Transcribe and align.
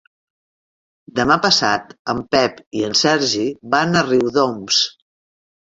Demà 1.19 1.37
passat 1.43 1.93
en 2.15 2.23
Pep 2.37 2.65
i 2.81 2.83
en 2.89 2.97
Sergi 3.03 3.47
van 3.77 3.95
a 3.95 4.05
Riudoms. 4.11 4.85